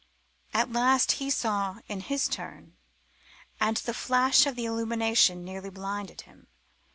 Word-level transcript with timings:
At 0.51 0.71
last 0.71 1.11
he 1.21 1.29
saw, 1.29 1.77
in 1.87 1.99
his 1.99 2.27
turn, 2.27 2.75
and 3.59 3.77
the 3.77 3.93
flash 3.93 4.47
of 4.47 4.55
the 4.55 4.65
illumination 4.65 5.43
nearly 5.43 5.69
blinded 5.69 6.21
him. 6.21 6.47